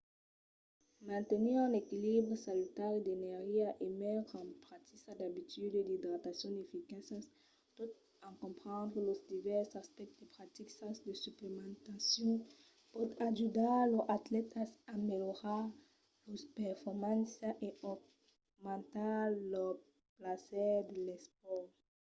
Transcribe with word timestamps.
mantenir 1.11 1.55
un 1.67 1.73
equilibri 1.81 2.35
salutari 2.47 2.99
d'energia 3.03 3.69
en 3.85 3.91
metre 4.03 4.35
en 4.43 4.49
practica 4.65 5.11
d'abituds 5.19 5.73
d'idratacion 5.89 6.51
eficaças 6.65 7.25
tot 7.77 7.91
en 8.27 8.33
comprendre 8.43 8.99
los 9.07 9.21
divèrses 9.33 9.79
aspèctes 9.83 10.19
de 10.21 10.27
practicas 10.35 10.95
de 11.07 11.13
suplementacion 11.25 12.29
pòt 12.93 13.09
ajudar 13.29 13.77
los 13.93 14.09
atlètas 14.17 14.69
a 14.93 14.95
melhorar 15.09 15.63
lors 16.25 16.43
performàncias 16.59 17.55
e 17.65 17.67
aumentar 17.89 19.25
lor 19.51 19.73
plaser 20.17 20.75
de 20.89 20.97
l'espòrt 21.05 21.69